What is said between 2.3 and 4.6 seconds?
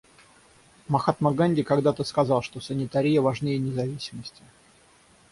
что «санитария важнее независимости».